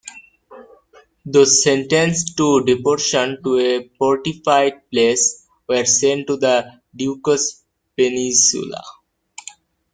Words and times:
Those 1.27 1.61
sentenced 1.61 2.35
to 2.37 2.63
deportation 2.65 3.37
to 3.43 3.59
a 3.59 3.87
fortified 3.99 4.89
place 4.91 5.47
were 5.69 5.85
sent 5.85 6.25
to 6.25 6.37
the 6.37 6.81
Ducos 6.97 7.61
peninsula. 7.95 8.81